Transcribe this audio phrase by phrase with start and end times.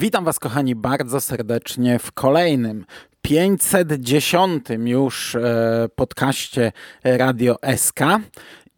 [0.00, 2.84] Witam Was, kochani, bardzo serdecznie w kolejnym
[3.22, 6.72] 510 już e, podcaście
[7.04, 8.00] Radio SK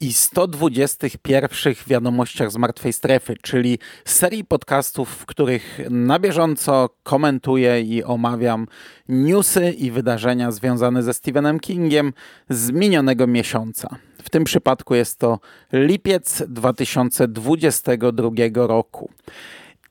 [0.01, 8.05] i 121 wiadomościach z martwej strefy, czyli serii podcastów, w których na bieżąco komentuję i
[8.05, 8.67] omawiam
[9.09, 12.13] newsy i wydarzenia związane ze Stephenem Kingiem
[12.51, 13.97] z minionego miesiąca.
[14.23, 15.39] W tym przypadku jest to
[15.73, 19.11] lipiec 2022 roku.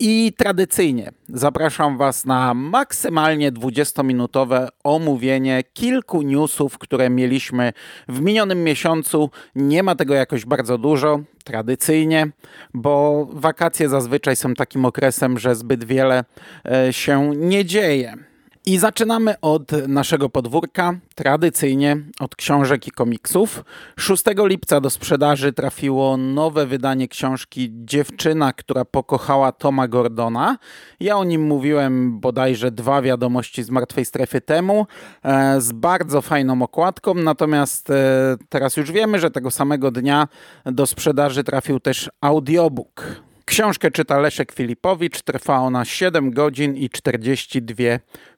[0.04, 7.74] I tradycyjnie zapraszam Was na maksymalnie 20-minutowe omówienie kilku newsów, które mieliśmy
[8.08, 9.30] w minionym miesiącu.
[9.56, 12.28] Nie ma tego jakoś bardzo dużo, tradycyjnie,
[12.74, 16.24] bo wakacje zazwyczaj są takim okresem, że zbyt wiele
[16.66, 18.31] e, się nie dzieje.
[18.66, 23.64] I zaczynamy od naszego podwórka, tradycyjnie od książek i komiksów.
[23.98, 30.58] 6 lipca do sprzedaży trafiło nowe wydanie książki Dziewczyna, która pokochała Toma Gordona.
[31.00, 34.88] Ja o nim mówiłem bodajże dwa wiadomości z martwej strefy temu,
[35.24, 40.28] e, z bardzo fajną okładką, natomiast e, teraz już wiemy, że tego samego dnia
[40.66, 43.22] do sprzedaży trafił też audiobook.
[43.52, 47.84] Książkę czyta Leszek Filipowicz, trwa ona 7 godzin i 42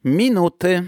[0.06, 0.84] minuty.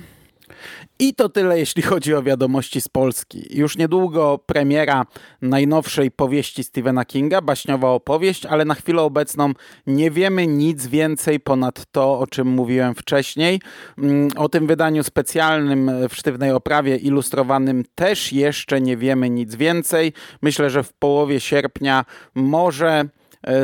[1.00, 3.58] I to tyle, jeśli chodzi o wiadomości z Polski.
[3.58, 5.06] Już niedługo premiera
[5.42, 9.54] najnowszej powieści Stephena Kinga, baśniowa opowieść, ale na chwilę obecną
[9.88, 13.62] nie wiemy nic więcej ponad to, o czym mówiłem wcześniej.
[13.98, 20.14] Mm, o tym wydaniu specjalnym w sztywnej oprawie ilustrowanym też jeszcze nie wiemy nic więcej.
[20.42, 22.06] Myślę, że w połowie sierpnia
[22.36, 23.06] może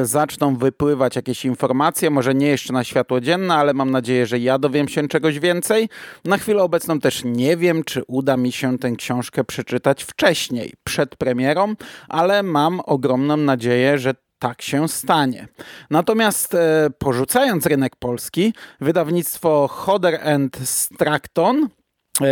[0.04, 4.60] zaczną wypływać jakieś informacje, może nie jeszcze na światło dzienne, ale mam nadzieję, że ja
[4.60, 5.90] dowiem się czegoś więcej.
[6.26, 11.16] Na chwilę obecną też nie wiem, czy uda mi się tę książkę przeczytać wcześniej, przed
[11.16, 11.76] premierą,
[12.10, 15.48] ale mam ogromną nadzieję, że tak się stanie.
[15.90, 21.81] Natomiast e, porzucając rynek polski, wydawnictwo Hodder and Stratton E,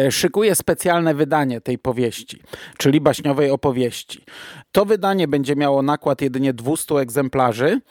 [0.09, 2.41] szykuje specjalne wydanie tej powieści,
[2.77, 4.25] czyli baśniowej opowieści.
[4.71, 7.81] To wydanie będzie miało nakład jedynie 200 egzemplarzy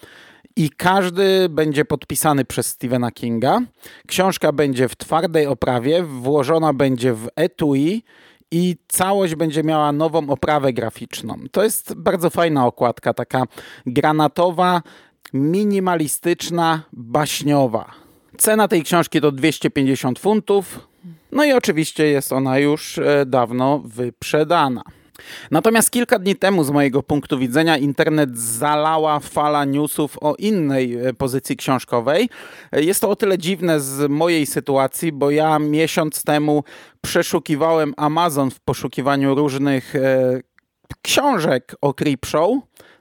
[0.56, 3.60] i każdy będzie podpisany przez Stephena Kinga.
[4.06, 8.02] Książka będzie w twardej oprawie, włożona będzie w etui
[8.50, 11.36] i całość będzie miała nową oprawę graficzną.
[11.52, 13.42] To jest bardzo fajna okładka, taka
[13.86, 14.82] granatowa,
[15.32, 17.90] minimalistyczna, baśniowa.
[18.38, 20.88] Cena tej książki to 250 funtów.
[21.32, 24.82] No i oczywiście jest ona już e, dawno wyprzedana.
[25.50, 31.14] Natomiast kilka dni temu, z mojego punktu widzenia, internet zalała fala newsów o innej e,
[31.14, 32.28] pozycji książkowej.
[32.72, 36.64] E, jest to o tyle dziwne z mojej sytuacji, bo ja miesiąc temu
[37.00, 39.94] przeszukiwałem Amazon w poszukiwaniu różnych
[41.02, 42.50] książek o Creepshow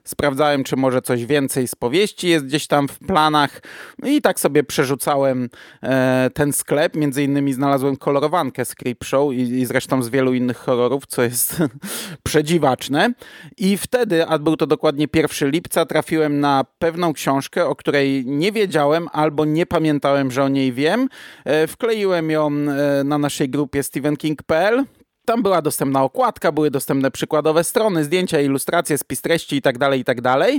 [0.08, 3.60] sprawdzałem, czy może coś więcej z powieści jest gdzieś tam w planach
[4.04, 5.48] i tak sobie przerzucałem
[5.82, 6.96] e, ten sklep.
[6.96, 11.62] Między innymi znalazłem kolorowankę z Creepshow i, i zresztą z wielu innych horrorów, co jest
[12.22, 13.12] przedziwaczne.
[13.56, 18.52] I wtedy, a był to dokładnie 1 lipca, trafiłem na pewną książkę, o której nie
[18.52, 21.08] wiedziałem albo nie pamiętałem, że o niej wiem.
[21.44, 24.84] E, wkleiłem ją e, na naszej grupie stephenking.pl
[25.28, 30.22] tam była dostępna okładka, były dostępne przykładowe strony, zdjęcia, ilustracje, spis treści itd., tak itd.
[30.22, 30.50] Tak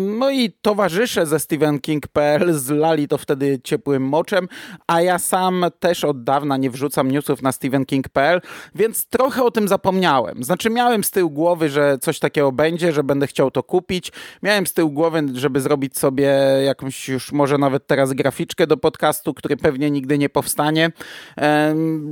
[0.00, 4.48] no i towarzysze ze StephenKing.pl zlali to wtedy ciepłym moczem,
[4.86, 8.40] a ja sam też od dawna nie wrzucam newsów na StephenKing.pl,
[8.74, 10.44] więc trochę o tym zapomniałem.
[10.44, 14.12] Znaczy miałem z tyłu głowy, że coś takiego będzie, że będę chciał to kupić.
[14.42, 16.30] Miałem z tyłu głowy, żeby zrobić sobie
[16.66, 20.90] jakąś już może nawet teraz graficzkę do podcastu, który pewnie nigdy nie powstanie.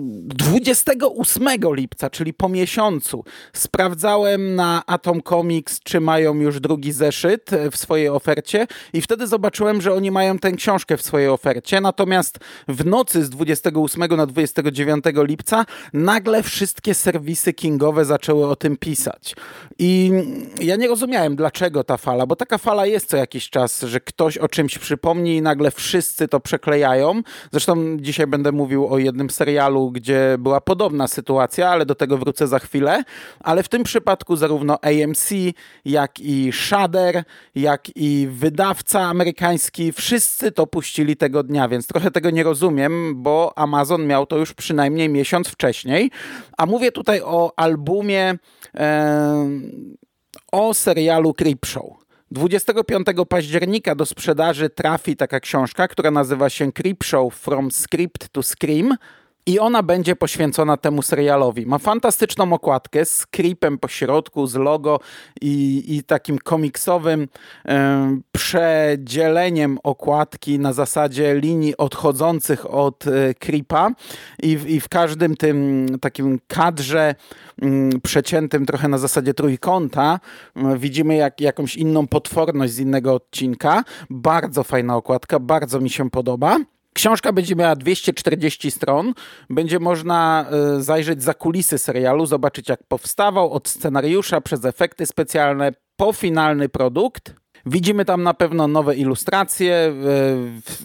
[0.05, 7.71] 28 lipca, czyli po miesiącu, sprawdzałem na Atom Comics, czy mają już drugi zeszyt e,
[7.71, 11.81] w swojej ofercie i wtedy zobaczyłem, że oni mają tę książkę w swojej ofercie.
[11.81, 12.39] Natomiast
[12.69, 19.37] w nocy z 28 na 29 lipca nagle wszystkie serwisy kingowe zaczęły o tym pisać.
[19.79, 20.13] I
[20.61, 24.39] ja nie rozumiałem, dlaczego ta fala, bo taka fala jest co jakiś czas, że ktoś
[24.39, 27.23] o czymś przypomni i nagle wszyscy to przeklejają.
[27.53, 32.19] Zresztą dzisiaj będę mówił o jednym serialu, gdzie była podobna sytuacja sytuacja, ale do tego
[32.19, 33.03] wrócę za chwilę.
[33.41, 35.31] Ale w tym przypadku zarówno AMC,
[35.85, 37.25] jak i Shudder,
[37.55, 43.53] jak i wydawca amerykański, wszyscy to puścili tego dnia, więc trochę tego nie rozumiem, bo
[43.57, 46.11] Amazon miał to już przynajmniej miesiąc wcześniej.
[46.59, 48.35] A mówię tutaj o albumie,
[48.75, 49.51] e,
[50.53, 52.07] o serialu Creepshow.
[52.31, 58.97] 25 października do sprzedaży trafi taka książka, która nazywa się Creepshow From Script to Scream.
[59.49, 61.67] I ona będzie poświęcona temu serialowi.
[61.67, 65.01] Ma fantastyczną okładkę z creepem po środku, z logo
[65.41, 67.29] i, i takim komiksowym
[68.33, 73.91] przedzieleniem okładki na zasadzie linii odchodzących od e, creepa.
[74.43, 77.15] I w, I w każdym tym takim kadrze
[77.63, 80.21] m, przeciętym trochę na zasadzie trójkąta
[80.77, 83.85] widzimy jak, jakąś inną potworność z innego odcinka.
[84.11, 86.59] Bardzo fajna okładka, bardzo mi się podoba.
[86.97, 89.15] Książka będzie miała 240 stron.
[89.51, 90.47] Będzie można
[90.79, 96.69] y, zajrzeć za kulisy serialu, zobaczyć jak powstawał, od scenariusza przez efekty specjalne po finalny
[96.69, 97.35] produkt.
[97.67, 99.95] Widzimy tam na pewno nowe ilustracje,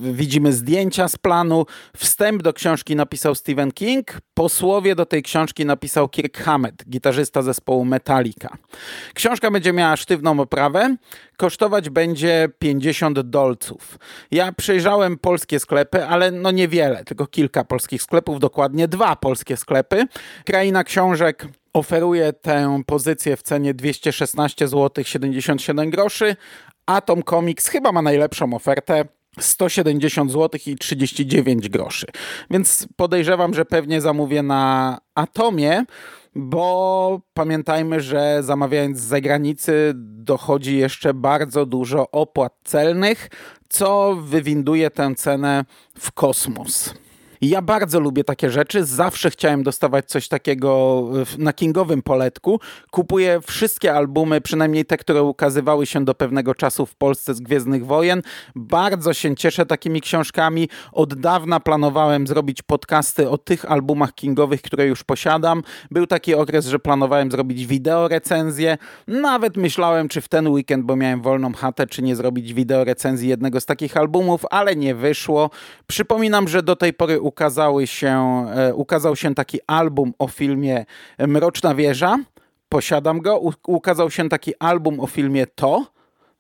[0.02, 1.66] widzimy zdjęcia z planu.
[1.98, 7.86] Wstęp do książki napisał Stephen King, posłowie do tej książki napisał Kirk Hammett, gitarzysta zespołu
[7.86, 8.50] Metallica.
[9.14, 10.96] Książka będzie miała sztywną oprawę,
[11.38, 13.98] kosztować będzie 50 dolców.
[14.32, 20.08] Ja przejrzałem polskie sklepy, ale no niewiele, tylko kilka polskich sklepów, dokładnie dwa polskie sklepy.
[20.46, 26.36] Kraina Książek oferuje tę pozycję w cenie 216 zł 77 groszy.
[26.86, 29.06] Atom Comics chyba ma najlepszą ofertę.
[29.40, 32.08] 170 zł i 39 groszy.
[32.50, 35.86] Więc podejrzewam, że pewnie zamówię na Atomie,
[36.36, 43.30] bo pamiętajmy, że zamawiając z zagranicy dochodzi jeszcze bardzo dużo opłat celnych,
[43.70, 45.66] co wywinduje tę cenę
[46.00, 46.94] w kosmos.
[47.42, 48.86] Ja bardzo lubię takie rzeczy.
[48.86, 51.04] Zawsze chciałem dostawać coś takiego
[51.38, 52.60] na kingowym poletku.
[52.92, 57.86] Kupuję wszystkie albumy, przynajmniej te, które ukazywały się do pewnego czasu w Polsce z Gwiezdnych
[57.86, 58.22] Wojen.
[58.56, 60.70] Bardzo się cieszę takimi książkami.
[60.92, 65.64] Od dawna planowałem zrobić podcasty o tych albumach kingowych, które już posiadam.
[65.92, 68.78] Był taki okres, że planowałem zrobić wideo recenzję.
[69.08, 73.30] Nawet myślałem, czy w ten weekend, bo miałem wolną chatę, czy nie zrobić wideo recenzji
[73.30, 75.50] jednego z takich albumów, ale nie wyszło.
[75.88, 80.86] Przypominam, że do tej pory ukazały się, e, ukazał się taki album o filmie
[81.28, 82.18] Mroczna Wieża.
[82.70, 83.42] Posiadam go.
[83.68, 85.86] Ukazał się taki album o filmie To,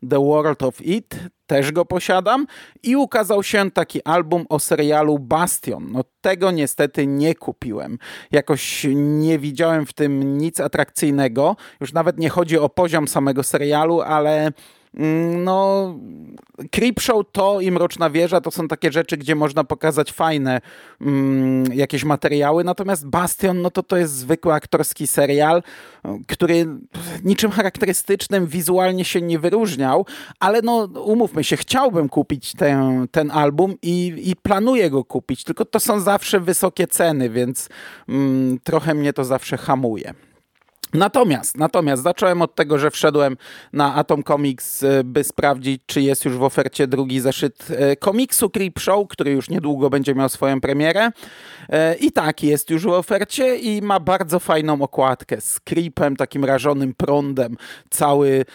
[0.10, 1.16] The World of It.
[1.48, 2.48] Też go posiadam.
[2.84, 5.92] I ukazał się taki album o serialu Bastion.
[5.92, 7.98] No tego niestety nie kupiłem.
[8.32, 11.56] Jakoś nie widziałem w tym nic atrakcyjnego.
[11.82, 14.52] Już nawet nie chodzi o poziom samego serialu, ale
[14.94, 15.96] no,
[16.72, 20.62] Creepshow to i Mroczna Wieża to są takie rzeczy, gdzie można pokazać fajne
[21.02, 25.64] mm, jakieś materiały, natomiast Bastion, no to to jest zwykły aktorski serial,
[26.28, 26.68] który
[27.24, 30.06] niczym charakterystycznym wizualnie się nie wyróżniał,
[30.40, 35.66] ale no umówmy się, chciałbym kupić ten, ten album i, i planuję go kupić, tylko
[35.66, 37.70] to są zawsze wysokie ceny, więc
[38.10, 40.14] mm, trochę mnie to zawsze hamuje.
[40.94, 43.38] Natomiast, natomiast zacząłem od tego, że wszedłem
[43.74, 48.50] na Atom Comics, e, by sprawdzić, czy jest już w ofercie drugi zeszyt e, komiksu
[48.50, 51.12] Creep Show, który już niedługo będzie miał swoją premierę.
[51.70, 56.46] E, I tak, jest już w ofercie i ma bardzo fajną okładkę z creepem, takim
[56.46, 57.58] rażonym prądem.
[57.90, 58.46] Cały,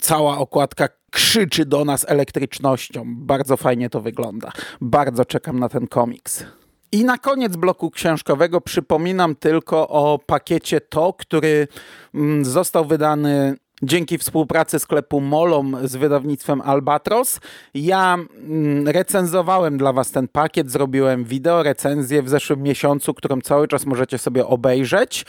[0.00, 3.04] cała okładka krzyczy do nas elektrycznością.
[3.06, 4.52] Bardzo fajnie to wygląda.
[4.80, 6.44] Bardzo czekam na ten komiks.
[6.92, 11.68] I na koniec bloku książkowego przypominam tylko o pakiecie To, który
[12.14, 17.40] mm, został wydany dzięki współpracy sklepu Molom z wydawnictwem Albatros.
[17.74, 23.68] Ja mm, recenzowałem dla Was ten pakiet, zrobiłem wideo recenzję w zeszłym miesiącu, którą cały
[23.68, 25.26] czas możecie sobie obejrzeć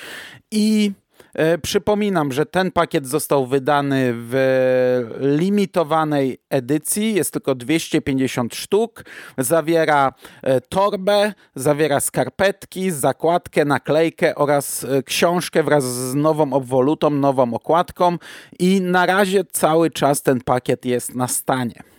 [0.52, 0.92] i
[1.62, 4.34] przypominam, że ten pakiet został wydany w
[5.20, 9.06] limitowanej edycji, jest tylko 250 sztuk.
[9.38, 17.54] Zawiera e, torbę, zawiera skarpetki, zakładkę, naklejkę oraz e, książkę wraz z nową obwolutą, nową
[17.54, 18.18] okładką
[18.60, 21.93] i na razie cały czas ten pakiet jest na stanie.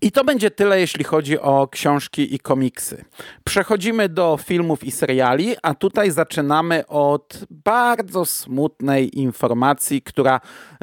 [0.00, 3.04] I to będzie tyle, jeśli chodzi o książki i komiksy.
[3.44, 10.40] Przechodzimy do filmów i seriali, a tutaj zaczynamy od bardzo smutnej informacji, która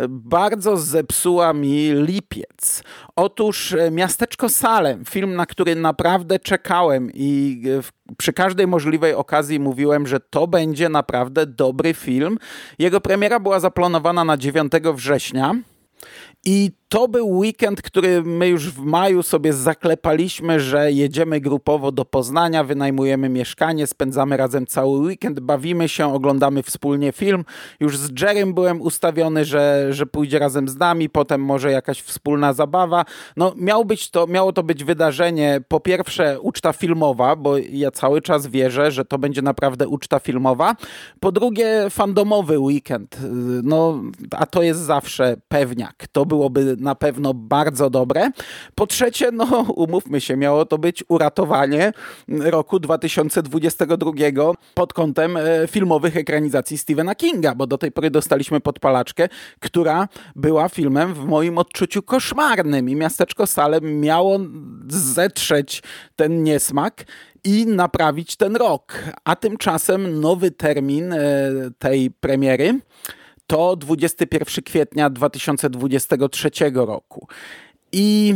[0.09, 2.83] bardzo zepsuła mi lipiec.
[3.15, 9.59] Otóż e, Miasteczko Salem, film, na który naprawdę czekałem i e, przy każdej możliwej okazji
[9.59, 12.37] mówiłem, że to będzie naprawdę dobry film.
[12.79, 15.55] Jego premiera była zaplanowana na 9 września.
[16.45, 22.05] I to był weekend, który my już w maju sobie zaklepaliśmy, że jedziemy grupowo do
[22.05, 27.45] Poznania, wynajmujemy mieszkanie, spędzamy razem cały weekend, bawimy się, oglądamy wspólnie film.
[27.79, 32.53] Już z Jerem byłem ustawiony, że, że pójdzie razem z nami, potem może jakaś wspólna
[32.53, 33.05] zabawa.
[33.37, 38.21] No miał być to, miało to być wydarzenie, po pierwsze uczta filmowa, bo ja cały
[38.21, 40.75] czas wierzę, że to będzie naprawdę uczta filmowa.
[41.19, 43.17] Po drugie fandomowy weekend,
[43.63, 46.07] no a to jest zawsze pewniak.
[46.11, 48.31] To byłoby na pewno bardzo dobre.
[48.75, 49.45] Po trzecie, no
[49.85, 51.91] umówmy się, miało to być uratowanie
[52.27, 54.11] roku 2022
[54.73, 60.69] pod kątem e, filmowych ekranizacji Stephena Kinga, bo do tej pory dostaliśmy podpalaczkę, która była
[60.69, 64.39] filmem w moim odczuciu koszmarnym i Miasteczko Salem miało
[64.87, 65.83] zetrzeć
[66.15, 67.05] ten niesmak
[67.43, 69.03] i naprawić ten rok.
[69.23, 71.19] A tymczasem nowy termin e,
[71.79, 72.79] tej premiery
[73.49, 77.27] to 21 kwietnia 2023 roku.
[77.91, 78.35] I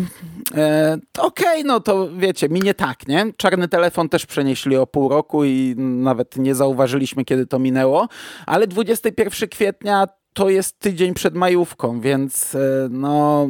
[0.56, 3.26] e, okej, okay, no to wiecie, minie tak, nie?
[3.38, 8.08] Czarny telefon też przenieśli o pół roku i nawet nie zauważyliśmy, kiedy to minęło,
[8.46, 13.48] ale 21 kwietnia to jest tydzień przed majówką, więc e, no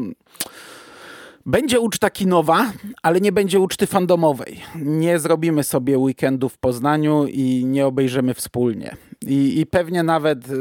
[1.45, 4.59] będzie uczta kinowa, ale nie będzie uczty fandomowej.
[4.75, 8.95] Nie zrobimy sobie weekendu w Poznaniu i nie obejrzymy wspólnie.
[9.27, 10.53] I, I, pewnie nawet, y,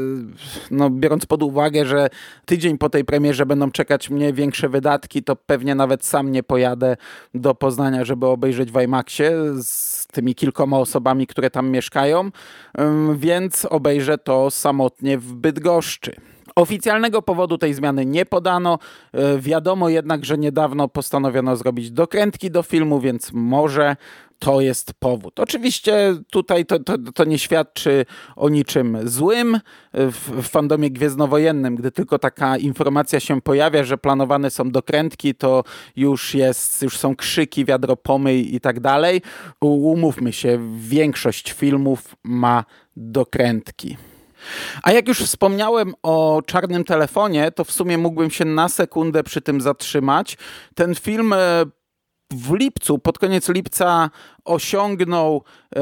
[0.71, 2.09] no, biorąc pod uwagę, że
[2.45, 6.97] tydzień po tej premierze będą czekać mnie większe wydatki, to pewnie nawet sam nie pojadę
[7.33, 9.31] do Poznania, żeby obejrzeć w IMAXie
[9.63, 12.31] z tymi kilkoma osobami, które tam mieszkają,
[13.15, 16.32] więc obejrzę to samotnie w Bydgoszczy.
[16.55, 18.79] Oficjalnego powodu tej zmiany nie podano.
[19.13, 23.95] E, wiadomo jednak, że niedawno postanowiono zrobić dokrętki do filmu, więc może
[24.39, 25.39] to jest powód.
[25.39, 28.05] Oczywiście tutaj to, to, to nie świadczy
[28.35, 29.59] o niczym złym.
[29.93, 35.63] W, w fandomie gwiezdnowojennym, gdy tylko taka informacja się pojawia, że planowane są dokrętki, to
[35.95, 39.21] już jest, już są krzyki, wiadro pomyj i tak dalej.
[39.61, 42.65] Umówmy się, większość filmów ma
[42.97, 43.97] dokrętki.
[44.83, 49.41] A jak już wspomniałem o czarnym telefonie, to w sumie mógłbym się na sekundę przy
[49.41, 50.37] tym zatrzymać.
[50.75, 51.37] Ten film e,
[52.31, 54.09] w lipcu, pod koniec lipca
[54.45, 55.43] osiągnął
[55.75, 55.81] e,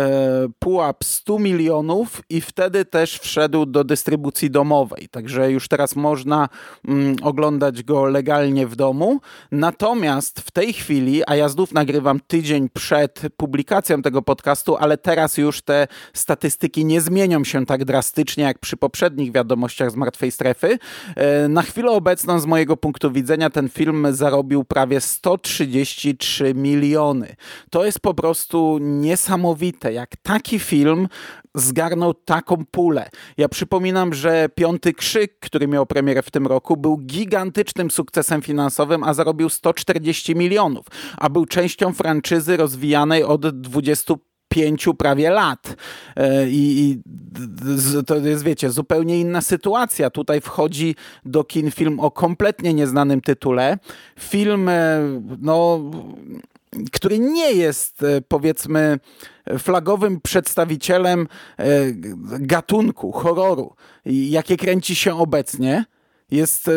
[0.59, 5.07] pułap 100 milionów i wtedy też wszedł do dystrybucji domowej.
[5.11, 6.49] Także już teraz można
[6.87, 9.19] mm, oglądać go legalnie w domu.
[9.51, 15.37] Natomiast w tej chwili, a ja znów nagrywam tydzień przed publikacją tego podcastu, ale teraz
[15.37, 20.79] już te statystyki nie zmienią się tak drastycznie jak przy poprzednich wiadomościach z martwej strefy.
[21.15, 27.35] E, na chwilę obecną, z mojego punktu widzenia, ten film zarobił prawie 133 miliony.
[27.69, 31.07] To jest po prostu prostu niesamowite, jak taki film
[31.55, 33.09] zgarnął taką pulę.
[33.37, 39.03] Ja przypominam, że Piąty Krzyk, który miał premierę w tym roku, był gigantycznym sukcesem finansowym,
[39.03, 40.85] a zarobił 140 milionów,
[41.17, 44.13] a był częścią franczyzy rozwijanej od 20
[44.49, 45.75] pięciu prawie lat.
[46.15, 47.01] E, I, I,
[48.05, 50.09] to jest, wiecie, zupełnie inna sytuacja.
[50.09, 53.77] Tutaj wchodzi do kin film o kompletnie nieznanym tytule.
[54.19, 54.99] Film, e,
[55.41, 55.79] no
[56.91, 58.99] który nie jest e, powiedzmy
[59.59, 61.65] flagowym przedstawicielem e,
[62.39, 63.75] gatunku horroru,
[64.05, 65.85] jakie kręci się obecnie,
[66.31, 66.71] jest, e,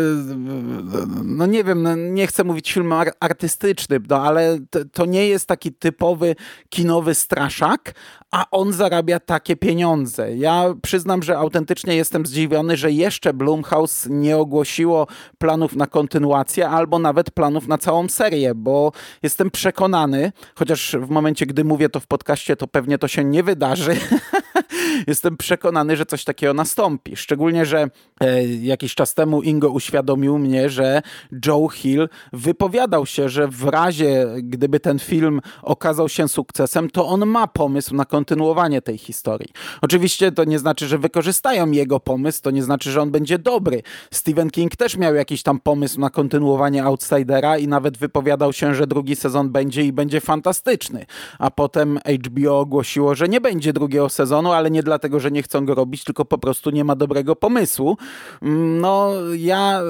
[1.25, 4.59] no nie wiem, no nie chcę mówić film artystyczny, no ale
[4.93, 6.37] to, nie jest taki typowy
[6.69, 7.95] kinowy straszak,
[8.31, 10.37] a on zarabia takie pieniądze.
[10.37, 15.07] Ja przyznam, że autentycznie jestem zdziwiony, że jeszcze Blumhouse nie ogłosiło
[15.39, 18.93] planów na kontynuację albo nawet planów na całą serię, bo
[19.23, 23.43] jestem przekonany, chociaż w momencie, gdy mówię to w podcaście, to pewnie to się nie
[23.43, 23.97] wydarzy.
[25.07, 27.17] jestem przekonany, że coś takiego nastąpi.
[27.17, 31.03] Szczególnie, że e, jakiś czas temu Ingo uświadomił mnie, że
[31.47, 37.27] Joe Hill wypowiadał się, że w razie, gdyby ten film okazał się sukcesem, to on
[37.27, 39.49] ma pomysł na kontynuowanie tej historii.
[39.83, 43.83] Oczywiście to nie znaczy, że wykorzystają jego pomysł, to nie znaczy, że on będzie dobry.
[44.11, 48.87] Stephen King też miał jakiś tam pomysł na kontynuowanie Outsidera i nawet wypowiadał się, że
[48.87, 51.07] drugi sezon będzie i będzie fantastyczny.
[51.39, 55.67] A potem HBO ogłosiło, że nie będzie drugiego sezonu, ale nie dlatego, że nie chcą
[55.67, 57.97] go robić, tylko po prostu nie ma dobrego pomysłu.
[58.43, 59.81] Mm, no, ja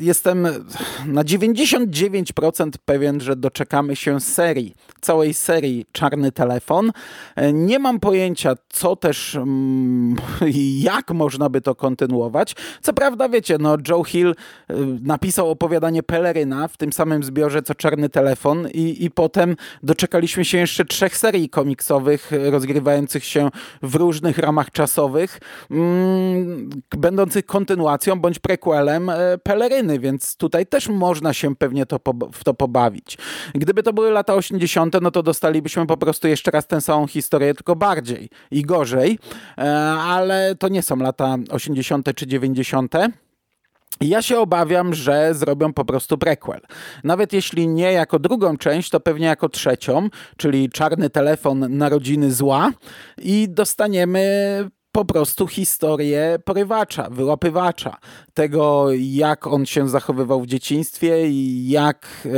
[0.00, 0.48] jestem
[1.06, 6.92] na 99% pewien, że doczekamy się serii, całej serii Czarny Telefon.
[7.52, 10.16] Nie mam pojęcia, co też mm,
[10.54, 12.56] i jak można by to kontynuować.
[12.82, 14.34] Co prawda, wiecie, no Joe Hill y,
[15.02, 20.58] napisał opowiadanie Peleryna w tym samym zbiorze co Czarny Telefon i, i potem doczekaliśmy się
[20.58, 23.50] jeszcze trzech serii komiksowych rozgrywających się
[23.82, 31.32] w różnych ramach czasowych, mm, będących kontynuacją bądź prequelem e, Peleryny, więc tutaj też można
[31.32, 32.00] się pewnie to,
[32.32, 33.18] w to pobawić.
[33.54, 37.54] Gdyby to były lata 80., no to dostalibyśmy po prostu jeszcze raz tę samą historię,
[37.54, 39.18] tylko bardziej i gorzej,
[39.58, 42.14] e, ale to nie są lata 80.
[42.14, 42.94] czy 90.
[44.00, 46.60] Ja się obawiam, że zrobią po prostu prequel.
[47.04, 52.70] Nawet jeśli nie jako drugą część, to pewnie jako trzecią, czyli czarny telefon narodziny zła
[53.18, 54.24] i dostaniemy
[54.94, 57.96] po prostu historię porywacza, wyłapywacza.
[58.34, 62.30] Tego, jak on się zachowywał w dzieciństwie i jak, e,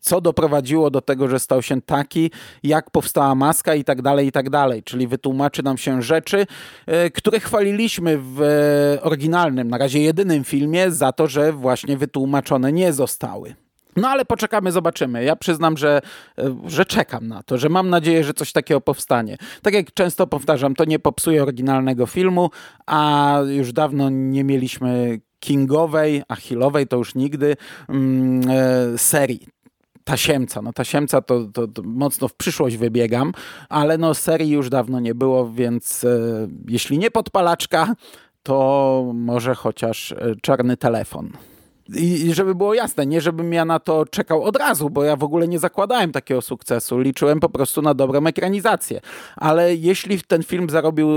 [0.00, 2.30] co doprowadziło do tego, że stał się taki,
[2.62, 4.82] jak powstała maska i tak dalej, i tak dalej.
[4.82, 6.46] Czyli wytłumaczy nam się rzeczy,
[6.86, 8.40] e, które chwaliliśmy w
[9.02, 13.54] oryginalnym, na razie jedynym filmie za to, że właśnie wytłumaczone nie zostały.
[13.96, 15.24] No ale poczekamy, zobaczymy.
[15.24, 16.00] Ja przyznam, że,
[16.38, 19.36] e, że czekam na to, że mam nadzieję, że coś takiego powstanie.
[19.62, 22.50] Tak jak często powtarzam, to nie popsuje oryginalnego filmu,
[22.86, 27.56] a już dawno nie mieliśmy kingowej, achillowej to już nigdy,
[27.88, 29.46] mm, e, serii
[30.04, 30.62] tasiemca.
[30.62, 33.32] No tasiemca to, to, to, mocno w przyszłość wybiegam,
[33.68, 36.08] ale no serii już dawno nie było, więc e,
[36.68, 37.94] jeśli nie podpalaczka,
[38.42, 41.32] to może chociaż czarny telefon.
[41.96, 45.24] I żeby było jasne, nie żebym ja na to czekał od razu, bo ja w
[45.24, 46.98] ogóle nie zakładałem takiego sukcesu.
[46.98, 49.00] Liczyłem po prostu na dobrą ekranizację.
[49.36, 51.08] Ale jeśli ten film zarobił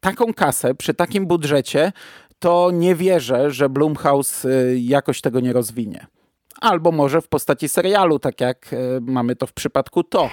[0.00, 1.92] taką kasę przy takim budżecie,
[2.38, 6.06] to nie wierzę, że Blumhouse y, jakoś tego nie rozwinie.
[6.60, 10.30] Albo może w postaci serialu, tak jak y, mamy to w przypadku to.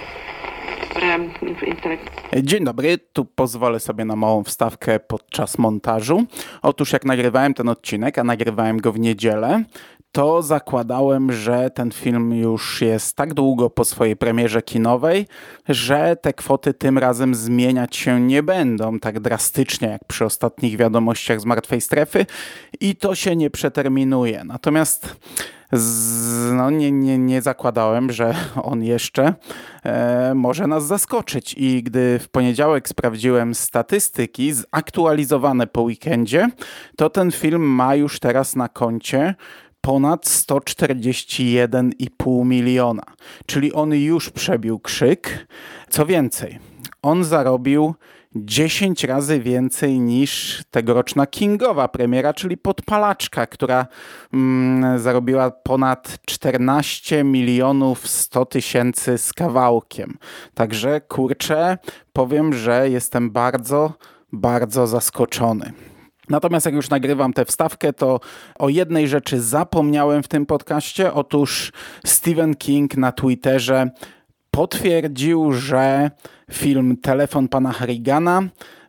[2.42, 6.24] Dzień dobry, tu pozwolę sobie na małą wstawkę podczas montażu.
[6.62, 9.64] Otóż jak nagrywałem ten odcinek, a nagrywałem go w niedzielę,
[10.12, 15.26] to zakładałem, że ten film już jest tak długo po swojej premierze kinowej,
[15.68, 21.40] że te kwoty tym razem zmieniać się nie będą tak drastycznie jak przy ostatnich wiadomościach
[21.40, 22.26] z martwej strefy
[22.80, 24.44] i to się nie przeterminuje.
[24.44, 25.16] Natomiast
[25.72, 29.34] z, no nie, nie, nie zakładałem, że on jeszcze
[29.84, 31.54] e, może nas zaskoczyć.
[31.58, 36.48] I gdy w poniedziałek sprawdziłem statystyki zaktualizowane po weekendzie,
[36.96, 39.34] to ten film ma już teraz na koncie
[39.80, 43.02] ponad 141,5 miliona.
[43.46, 45.46] Czyli on już przebił krzyk.
[45.88, 46.58] Co więcej,
[47.02, 47.94] on zarobił
[48.34, 53.86] 10 razy więcej niż tegoroczna Kingowa premiera, czyli Podpalaczka, która
[54.32, 60.18] mm, zarobiła ponad 14 milionów 100 tysięcy z kawałkiem.
[60.54, 61.78] Także kurczę,
[62.12, 63.92] powiem, że jestem bardzo,
[64.32, 65.72] bardzo zaskoczony.
[66.30, 68.20] Natomiast jak już nagrywam tę wstawkę, to
[68.58, 71.12] o jednej rzeczy zapomniałem w tym podcaście.
[71.12, 71.72] Otóż
[72.06, 73.90] Stephen King na Twitterze
[74.50, 76.10] potwierdził, że
[76.52, 78.42] film Telefon pana Harrigana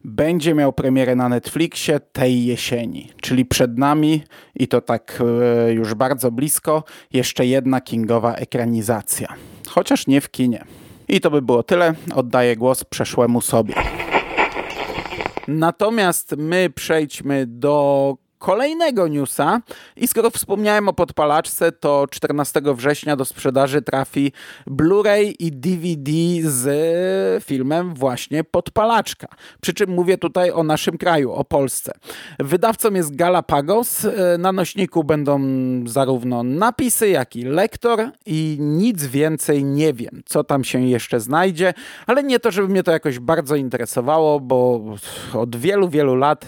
[0.04, 4.24] będzie miał premierę na Netflixie tej jesieni, czyli przed nami
[4.56, 5.24] i to tak
[5.68, 9.28] e, już bardzo blisko, jeszcze jedna kingowa ekranizacja.
[9.68, 10.66] Chociaż nie w kinie.
[11.08, 11.94] I to by było tyle.
[12.16, 13.74] Oddaję głos przeszłemu sobie.
[15.52, 19.62] Natomiast my przejdźmy do kolejnego newsa
[19.96, 24.32] i skoro wspomniałem o podpalaczce, to 14 września do sprzedaży trafi
[24.68, 26.12] Blu-ray i DVD
[26.44, 29.28] z filmem właśnie Podpalaczka.
[29.62, 31.92] Przy czym mówię tutaj o naszym kraju, o Polsce.
[32.40, 34.08] Wydawcą jest Galapagos.
[34.40, 35.42] Na nośniku będą
[35.86, 41.74] zarówno napisy, jak i lektor i nic więcej nie wiem, co tam się jeszcze znajdzie,
[42.08, 44.82] ale nie to, żeby mnie to jakoś bardzo interesowało, bo
[45.34, 46.48] od wielu, wielu lat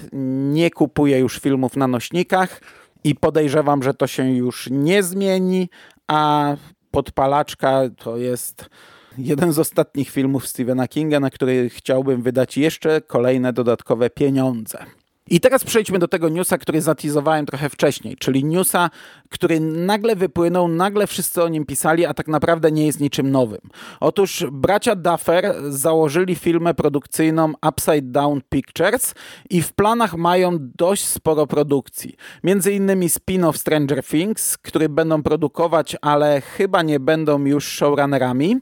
[0.52, 2.62] nie kupuję już filmów na na nośnikach
[3.04, 5.70] i podejrzewam, że to się już nie zmieni,
[6.08, 6.56] a
[6.92, 8.70] Podpalaczka to jest
[9.18, 14.86] jeden z ostatnich filmów Stephena Kinga, na który chciałbym wydać jeszcze kolejne dodatkowe pieniądze.
[15.30, 18.90] I teraz przejdźmy do tego newsa, który zatizowałem trochę wcześniej, czyli newsa,
[19.30, 23.62] który nagle wypłynął, nagle wszyscy o nim pisali, a tak naprawdę nie jest niczym nowym.
[24.00, 29.16] Otóż bracia Duffer założyli firmę produkcyjną Upside Down Pictures
[29.50, 32.16] i w planach mają dość sporo produkcji.
[32.44, 38.58] Między innymi spin-off Stranger Things, który będą produkować, ale chyba nie będą już showrunnerami,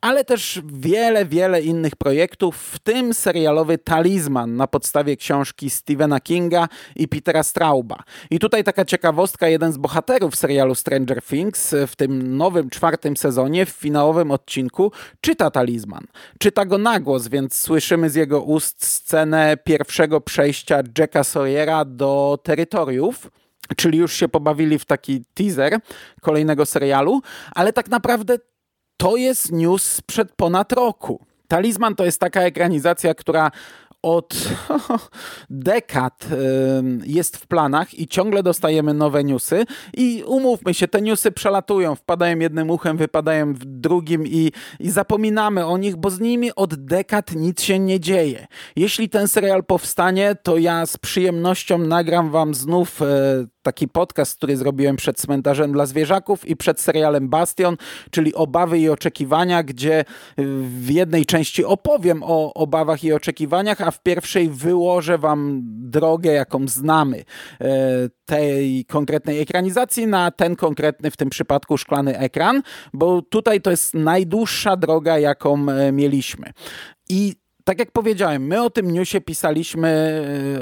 [0.00, 5.70] ale też wiele, wiele innych projektów, w tym serialowy Talizman na podstawie książki
[6.04, 7.96] Stephena Kinga i Petera Strauba.
[8.30, 13.66] I tutaj taka ciekawostka, jeden z bohaterów serialu Stranger Things w tym nowym czwartym sezonie,
[13.66, 16.06] w finałowym odcinku, czyta talizman.
[16.38, 22.38] Czyta go na głos, więc słyszymy z jego ust scenę pierwszego przejścia Jacka Sawyera do
[22.42, 23.30] terytoriów
[23.76, 25.78] czyli już się pobawili w taki teaser
[26.20, 27.22] kolejnego serialu,
[27.54, 28.38] ale tak naprawdę
[28.96, 31.20] to jest news sprzed ponad roku.
[31.48, 33.50] Talizman to jest taka ekranizacja, która
[34.04, 34.34] od
[35.50, 36.28] dekad
[37.04, 39.64] jest w planach i ciągle dostajemy nowe newsy
[39.94, 45.66] i umówmy się, te newsy przelatują, wpadają jednym uchem, wypadają w drugim i, i zapominamy
[45.66, 48.46] o nich, bo z nimi od dekad nic się nie dzieje.
[48.76, 53.06] Jeśli ten serial powstanie, to ja z przyjemnością nagram wam znów e,
[53.64, 57.76] taki podcast, który zrobiłem przed cmentarzem dla zwierzaków i przed serialem Bastion,
[58.10, 60.04] czyli Obawy i Oczekiwania, gdzie
[60.38, 66.68] w jednej części opowiem o obawach i oczekiwaniach, a w pierwszej wyłożę wam drogę, jaką
[66.68, 67.24] znamy
[67.60, 67.64] e,
[68.24, 73.94] tej konkretnej ekranizacji na ten konkretny, w tym przypadku szklany ekran, bo tutaj to jest
[73.94, 76.52] najdłuższa droga, jaką e, mieliśmy.
[77.08, 79.88] I tak jak powiedziałem, my o tym newsie pisaliśmy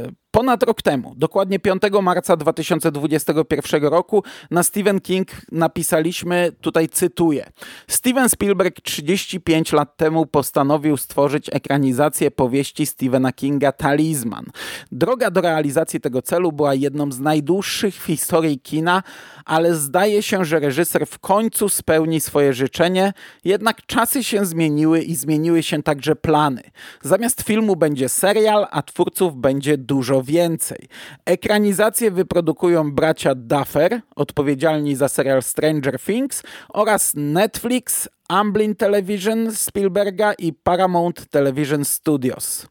[0.08, 7.50] e, Ponad rok temu, dokładnie 5 marca 2021 roku, na Stephen King napisaliśmy, tutaj cytuję:
[7.88, 14.46] Steven Spielberg 35 lat temu postanowił stworzyć ekranizację powieści Stephena Kinga Talizman.
[14.92, 19.02] Droga do realizacji tego celu była jedną z najdłuższych w historii kina,
[19.44, 23.12] ale zdaje się, że reżyser w końcu spełni swoje życzenie,
[23.44, 26.62] jednak czasy się zmieniły i zmieniły się także plany.
[27.02, 30.88] Zamiast filmu będzie serial, a twórców będzie dużo więcej.
[31.24, 40.52] Ekranizację wyprodukują bracia Duffer, odpowiedzialni za serial Stranger Things oraz Netflix, Amblin Television Spielberga i
[40.52, 42.66] Paramount Television Studios.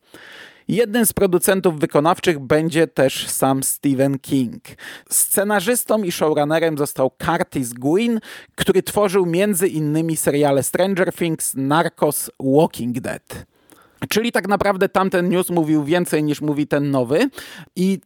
[0.68, 4.64] Jednym z producentów wykonawczych będzie też sam Stephen King.
[5.10, 8.20] Scenarzystą i showrunnerem został Curtis Gwyn,
[8.56, 13.51] który tworzył między innymi seriale Stranger Things, Narcos, Walking Dead.
[14.10, 17.30] Czyli tak naprawdę tamten news mówił więcej niż mówi ten nowy.
[17.76, 18.00] I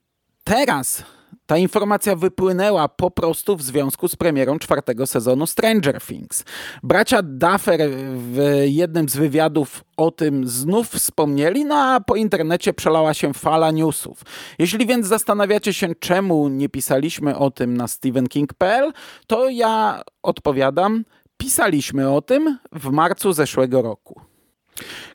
[0.43, 1.03] teraz
[1.45, 6.43] ta informacja wypłynęła po prostu w związku z premierą czwartego sezonu Stranger Things.
[6.83, 13.13] Bracia Duffer w jednym z wywiadów o tym znów wspomnieli, no a po internecie przelała
[13.13, 14.21] się fala newsów.
[14.59, 18.91] Jeśli więc zastanawiacie się, czemu nie pisaliśmy o tym na stephenking.pl,
[19.27, 21.05] to ja odpowiadam,
[21.37, 24.34] pisaliśmy o tym w marcu zeszłego roku.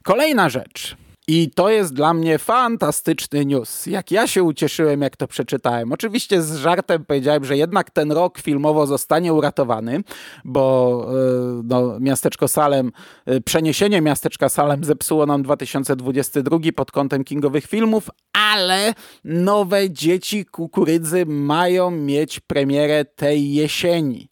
[0.02, 0.96] Kolejna rzecz.
[1.32, 3.86] I to jest dla mnie fantastyczny news.
[3.86, 5.92] Jak ja się ucieszyłem, jak to przeczytałem.
[5.92, 10.00] Oczywiście z żartem powiedziałem, że jednak ten rok filmowo zostanie uratowany,
[10.44, 12.92] bo e, no, miasteczko Salem,
[13.26, 18.94] e, przeniesienie miasteczka Salem zepsuło nam 2022 pod kątem kingowych filmów, ale
[19.24, 24.28] nowe dzieci kukurydzy mają mieć premierę tej jesieni.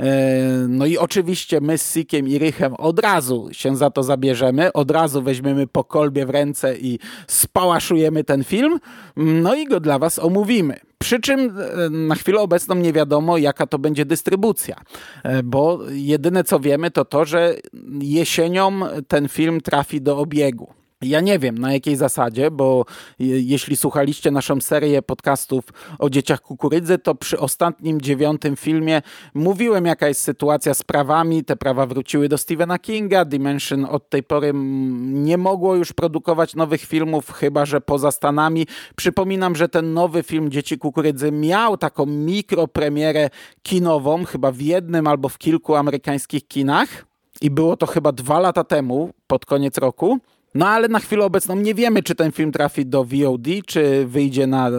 [0.00, 4.72] E, no i oczywiście my z Sikiem i Rychem od razu się za to zabierzemy,
[4.72, 8.80] od razu weźmiemy po kolbie w ręce i spałaszujemy ten film,
[9.16, 10.80] no i go dla was omówimy.
[10.98, 14.80] Przy czym e, na chwilę obecną nie wiadomo, jaka to będzie dystrybucja,
[15.22, 17.54] e, bo jedyne co wiemy to to, że
[18.00, 20.79] jesienią ten film trafi do obiegu.
[21.02, 22.84] Ja nie wiem na jakiej zasadzie, bo
[23.18, 25.64] jeśli słuchaliście naszą serię podcastów
[25.98, 29.02] o dzieciach kukurydzy, to przy ostatnim dziewiątym filmie
[29.34, 31.44] mówiłem jaka jest sytuacja z prawami.
[31.44, 33.24] Te prawa wróciły do Stephena Kinga.
[33.24, 38.66] Dimension od tej pory nie mogło już produkować nowych filmów, chyba że poza Stanami.
[38.96, 43.30] Przypominam, że ten nowy film Dzieci kukurydzy miał taką mikropremierę
[43.62, 47.06] kinową, chyba w jednym albo w kilku amerykańskich kinach.
[47.42, 50.18] I było to chyba dwa lata temu, pod koniec roku.
[50.54, 54.46] No ale na chwilę obecną nie wiemy, czy ten film trafi do VOD, czy wyjdzie
[54.46, 54.72] na e,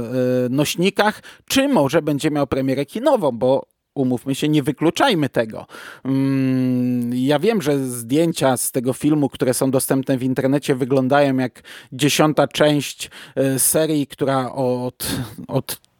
[0.49, 5.65] nośnikach, czy może będzie miał premierę kinową, bo umówmy się, nie wykluczajmy tego.
[6.05, 11.61] Mm, ja wiem, że zdjęcia z tego filmu, które są dostępne w internecie, wyglądają jak
[11.91, 15.07] dziesiąta część e, serii, która od,
[15.47, 15.90] od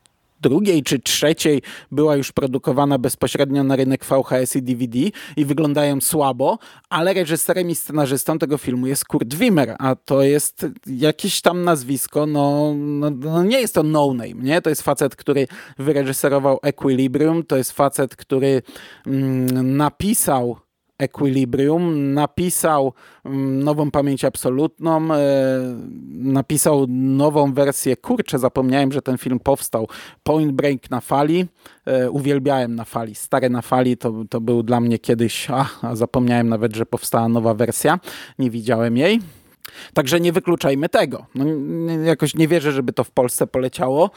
[0.42, 5.00] drugiej czy trzeciej była już produkowana bezpośrednio na rynek VHS i DVD
[5.38, 10.66] i wyglądają słabo, ale reżyserem i scenarzystą tego filmu jest Kurt Wimmer, a to jest
[10.88, 14.62] jakieś tam nazwisko, no, no, no nie jest to no name, nie?
[14.62, 18.62] To jest facet, który wyreżyserował Equilibrium, to jest facet, który
[19.08, 20.58] mm, napisał
[21.02, 22.94] Equilibrium, napisał
[23.26, 25.20] mm, nową pamięć absolutną, e,
[26.10, 29.88] napisał nową wersję, kurczę, zapomniałem, że ten film powstał,
[30.24, 31.46] Point Break na fali,
[31.86, 36.50] e, uwielbiałem na fali, stare na fali to, to był dla mnie kiedyś, a zapomniałem
[36.50, 38.00] nawet, że powstała nowa wersja,
[38.40, 39.20] nie widziałem jej.
[39.94, 41.26] Także nie wykluczajmy tego.
[41.36, 41.46] No,
[42.04, 44.10] jakoś nie wierzę, żeby to w Polsce poleciało,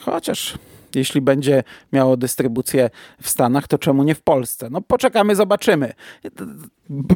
[0.00, 0.58] chociaż
[0.94, 2.90] jeśli będzie miało dystrybucję
[3.22, 4.68] w Stanach, to czemu nie w Polsce?
[4.70, 5.92] No poczekamy, zobaczymy.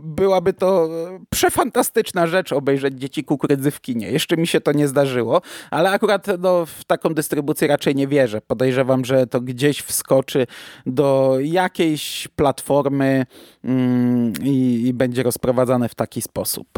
[0.02, 0.88] Byłaby to
[1.30, 4.10] przefantastyczna rzecz obejrzeć Dzieci Kukurydzy w kinie.
[4.10, 8.40] Jeszcze mi się to nie zdarzyło, ale akurat no, w taką dystrybucję raczej nie wierzę.
[8.40, 10.46] Podejrzewam, że to gdzieś wskoczy
[10.86, 13.26] do jakiejś platformy
[13.64, 16.68] mm, i będzie rozprowadzane w taki sposób.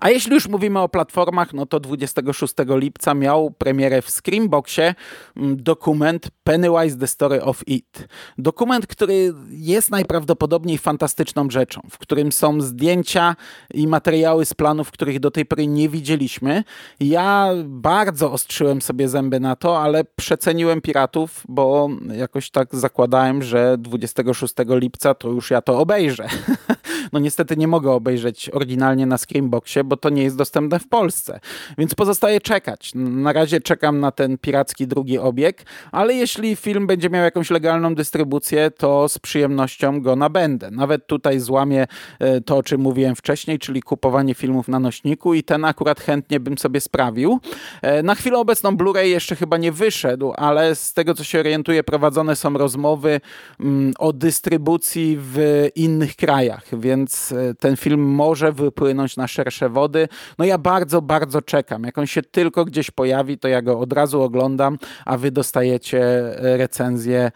[0.00, 4.94] A jeśli już mówimy o platformach, no to 26 lipca miał premierę w Screamboxie
[5.36, 8.08] mm, dokument Pennywise The Story of It.
[8.38, 13.36] Dokument, który jest najprawdopodobniej fantastyczną rzeczą, w którym są zdjęcia
[13.74, 16.64] i materiały z planów, których do tej pory nie widzieliśmy.
[17.00, 23.78] Ja bardzo ostrzyłem sobie zęby na to, ale przeceniłem piratów, bo jakoś tak zakładałem, że
[23.78, 26.28] 26 lipca to już ja to obejrzę.
[27.12, 31.40] no niestety nie mogę obejrzeć oryginalnie na Screamboxie, bo to nie jest dostępne w Polsce.
[31.78, 32.92] Więc pozostaje czekać.
[32.94, 37.94] Na razie czekam na ten piracki drugi obieg, ale jeśli film będzie miał jakąś legalną
[37.94, 40.70] dystrybucję, to z przyjemnością go nabędę.
[40.70, 41.86] Nawet tutaj złamię
[42.18, 46.40] e, to, o czym mówiłem wcześniej, czyli kupowanie filmów na nośniku i ten akurat chętnie
[46.40, 47.40] bym sobie sprawił.
[47.82, 51.84] E, na chwilę obecną Blu-ray jeszcze chyba nie wyszedł, ale z tego, co się orientuję,
[51.84, 53.20] prowadzone są rozmowy
[53.60, 59.68] mm, o dystrybucji w innych krajach, więc więc e, ten film może wypłynąć na szersze
[59.68, 60.08] wody.
[60.38, 61.82] No ja bardzo, bardzo czekam.
[61.82, 66.00] Jak on się tylko gdzieś pojawi, to ja go od razu oglądam, a wy dostajecie
[66.00, 67.30] e, recenzję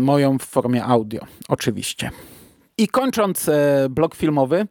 [0.00, 2.10] moją w formie audio, oczywiście.
[2.78, 4.66] I kończąc e, blok filmowy,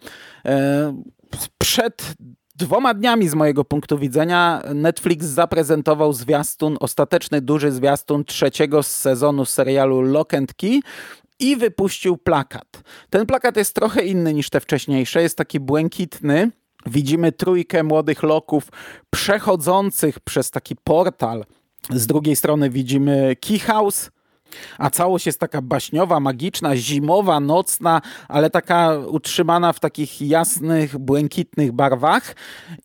[1.58, 2.16] przed
[2.56, 9.46] dwoma dniami z mojego punktu widzenia Netflix zaprezentował zwiastun, ostateczny duży zwiastun trzeciego z sezonu
[9.46, 10.80] serialu Lock and Key,
[11.40, 12.84] i wypuścił plakat.
[13.10, 16.52] Ten plakat jest trochę inny niż te wcześniejsze, jest taki błękitny.
[16.86, 18.68] Widzimy trójkę młodych loków
[19.10, 21.46] przechodzących przez taki portal.
[21.90, 24.12] Z drugiej strony widzimy Key House,
[24.78, 31.72] a całość jest taka baśniowa, magiczna, zimowa, nocna, ale taka utrzymana w takich jasnych, błękitnych
[31.72, 32.36] barwach.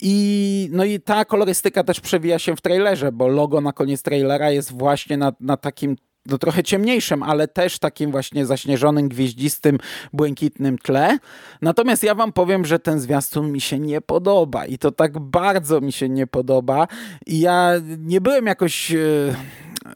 [0.00, 4.50] I, no i ta kolorystyka też przewija się w trailerze, bo logo na koniec trailera
[4.50, 9.78] jest właśnie na, na takim no, trochę ciemniejszym, ale też takim właśnie zaśnieżonym, gwieździstym,
[10.12, 11.18] błękitnym tle.
[11.62, 15.80] Natomiast ja wam powiem, że ten zwiastun mi się nie podoba i to tak bardzo
[15.80, 16.86] mi się nie podoba.
[17.26, 18.90] I ja nie byłem jakoś...
[18.90, 19.34] Yy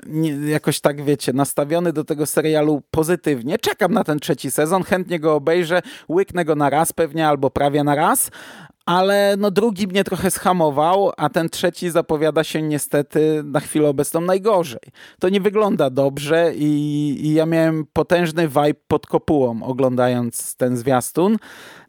[0.06, 3.58] nie, jakoś tak, wiecie, nastawiony do tego serialu pozytywnie.
[3.58, 7.84] Czekam na ten trzeci sezon, chętnie go obejrzę, łyknę go na raz pewnie, albo prawie
[7.84, 8.30] na raz,
[8.86, 14.20] ale no drugi mnie trochę schamował, a ten trzeci zapowiada się niestety na chwilę obecną
[14.20, 14.80] najgorzej.
[15.20, 21.36] To nie wygląda dobrze i, i ja miałem potężny vibe pod kopułą oglądając ten zwiastun.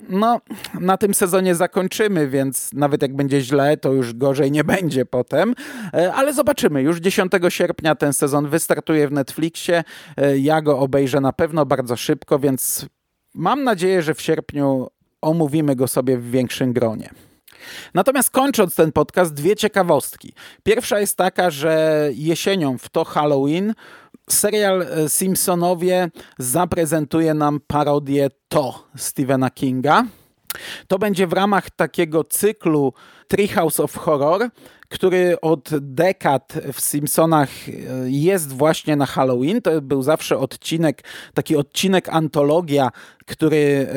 [0.09, 0.41] No,
[0.79, 5.55] na tym sezonie zakończymy, więc nawet jak będzie źle, to już gorzej nie będzie potem,
[5.93, 6.81] e, ale zobaczymy.
[6.81, 9.83] Już 10 sierpnia ten sezon wystartuje w Netflixie.
[10.17, 12.85] E, ja go obejrzę na pewno bardzo szybko, więc
[13.33, 14.87] mam nadzieję, że w sierpniu
[15.21, 17.09] omówimy go sobie w większym gronie.
[17.93, 20.33] Natomiast kończąc ten podcast, dwie ciekawostki.
[20.63, 23.73] Pierwsza jest taka, że jesienią w to Halloween
[24.29, 30.05] serial e, Simpsonowie zaprezentuje nam parodię To Stephena Kinga.
[30.87, 32.93] To będzie w ramach takiego cyklu
[33.27, 34.49] Treehouse of Horror,
[34.89, 37.71] który od dekad w Simpsonach e,
[38.05, 39.61] jest właśnie na Halloween.
[39.61, 42.89] To był zawsze odcinek, taki odcinek antologia,
[43.25, 43.95] który e,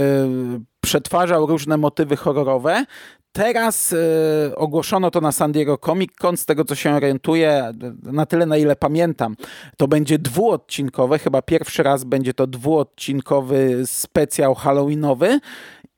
[0.89, 2.85] przetwarzał różne motywy horrorowe.
[3.33, 7.73] Teraz y, ogłoszono to na San Diego Comic Con, z tego co się orientuję,
[8.03, 9.37] na tyle na ile pamiętam,
[9.77, 15.41] to będzie dwuodcinkowe, chyba pierwszy raz będzie to dwuodcinkowy specjal halloweenowy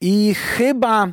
[0.00, 1.08] i chyba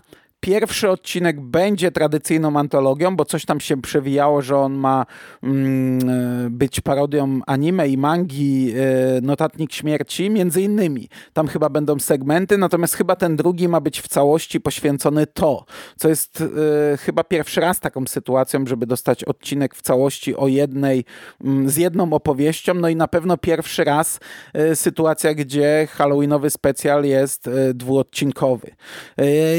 [0.48, 5.06] Pierwszy odcinek będzie tradycyjną antologią, bo coś tam się przewijało, że on ma
[5.44, 11.10] mm, e, być parodią anime i mangi e, Notatnik Śmierci, między innymi.
[11.34, 15.66] Tam chyba będą segmenty, natomiast chyba ten drugi ma być w całości poświęcony to,
[15.98, 21.06] co jest e, chyba pierwszy raz taką sytuacją, żeby dostać odcinek w całości o jednej,
[21.44, 24.20] mm, z jedną opowieścią, no i na pewno pierwszy raz
[24.74, 28.72] sytuacja, gdzie halloweenowy specjal jest dwuodcinkowy.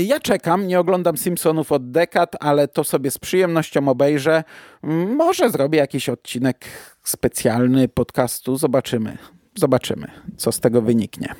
[0.05, 4.44] Ja czekam, nie oglądam Simpsonów od dekad, ale to sobie z przyjemnością obejrzę.
[5.16, 6.64] Może zrobię jakiś odcinek
[7.02, 8.56] specjalny podcastu.
[8.56, 9.18] Zobaczymy.
[9.54, 11.34] Zobaczymy, co z tego wyniknie.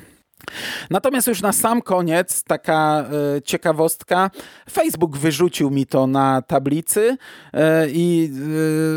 [0.89, 3.05] Natomiast już na sam koniec taka
[3.37, 4.31] e, ciekawostka.
[4.71, 7.17] Facebook wyrzucił mi to na tablicy
[7.53, 8.31] e, i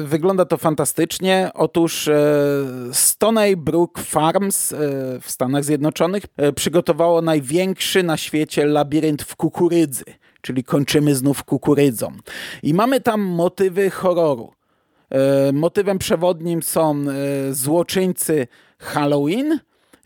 [0.03, 1.51] e, wygląda to fantastycznie.
[1.55, 2.11] Otóż
[2.93, 4.75] Stoney Brook Farms
[5.21, 6.23] w Stanach Zjednoczonych
[6.57, 10.05] przygotowało największy na świecie labirynt w kukurydzy
[10.43, 12.13] czyli kończymy znów kukurydzą.
[12.63, 14.53] I mamy tam motywy horroru.
[15.11, 18.47] E, motywem przewodnim są e, złoczyńcy
[18.79, 19.59] Halloween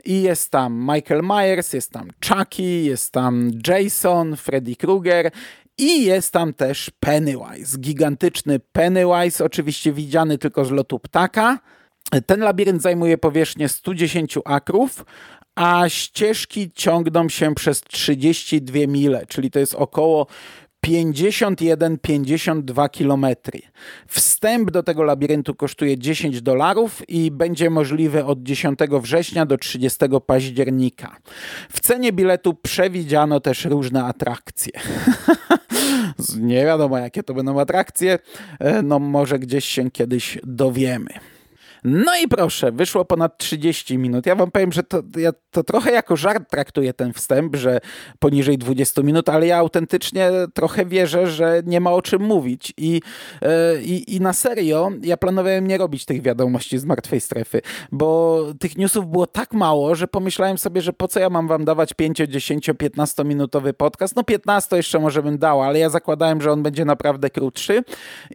[0.04, 5.30] i jest tam Michael Myers, jest tam Chucky, jest tam Jason, Freddy Krueger
[5.78, 11.58] i jest tam też Pennywise, gigantyczny Pennywise, oczywiście widziany tylko z lotu ptaka.
[12.26, 15.04] Ten labirynt zajmuje powierzchnię 110 akrów,
[15.56, 20.26] a ścieżki ciągną się przez 32 mile, czyli to jest około
[20.86, 23.26] 51-52 km.
[24.06, 29.98] Wstęp do tego labiryntu kosztuje 10 dolarów i będzie możliwy od 10 września do 30
[30.26, 31.16] października.
[31.70, 34.72] W cenie biletu przewidziano też różne atrakcje.
[36.40, 38.18] Nie wiadomo, jakie to będą atrakcje.
[38.58, 41.10] E, no, może gdzieś się kiedyś dowiemy.
[41.84, 44.26] No i proszę, wyszło ponad 30 minut.
[44.26, 47.80] Ja wam powiem, że to, ja to trochę jako żart traktuję ten wstęp, że
[48.18, 52.74] poniżej 20 minut, ale ja autentycznie trochę wierzę, że nie ma o czym mówić.
[52.76, 53.02] I,
[53.42, 53.48] yy,
[53.82, 57.60] i, i na serio ja planowałem nie robić tych wiadomości z martwej strefy,
[57.92, 61.64] bo tych newsów było tak mało, że pomyślałem sobie, że po co ja mam wam
[61.64, 64.16] dawać 5, 10, 15 minutowy podcast.
[64.16, 67.84] No 15 jeszcze może bym dał, ale ja zakładałem, że on będzie naprawdę krótszy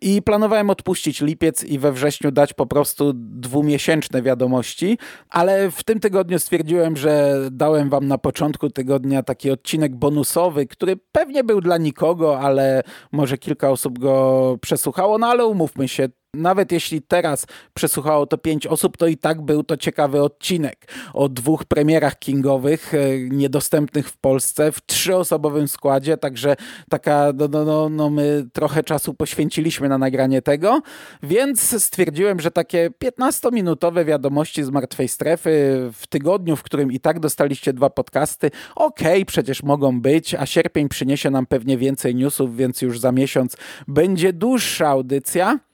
[0.01, 4.97] i planowałem odpuścić lipiec i we wrześniu dać po prostu dwumiesięczne wiadomości,
[5.29, 10.97] ale w tym tygodniu stwierdziłem, że dałem wam na początku tygodnia taki odcinek bonusowy, który
[11.11, 16.71] pewnie był dla nikogo, ale może kilka osób go przesłuchało, no ale umówmy się, nawet
[16.71, 21.65] jeśli teraz przesłuchało to pięć osób, to i tak był to ciekawy odcinek o dwóch
[21.65, 26.55] premierach kingowych, e, niedostępnych w Polsce, w trzyosobowym składzie, także
[26.89, 30.81] taka, no, no, no, no my trochę czasu poświęciliśmy na nagranie tego,
[31.23, 35.51] więc stwierdziłem, że takie 15-minutowe wiadomości z martwej strefy
[35.93, 40.45] w tygodniu, w którym i tak dostaliście dwa podcasty, okej, okay, przecież mogą być, a
[40.45, 45.70] sierpień przyniesie nam pewnie więcej newsów, więc już za miesiąc będzie dłuższa audycja.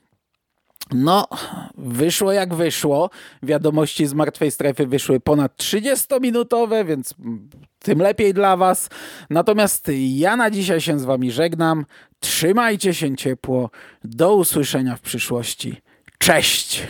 [0.92, 1.28] No,
[1.78, 3.10] wyszło jak wyszło.
[3.44, 7.14] Wiadomości z martwej strefy wyszły ponad 30-minutowe, więc
[7.80, 8.90] tym lepiej dla Was.
[9.30, 11.86] Natomiast ja na dzisiaj się z Wami żegnam.
[12.20, 13.70] Trzymajcie się ciepło.
[14.04, 15.82] Do usłyszenia w przyszłości.
[16.18, 16.88] Cześć!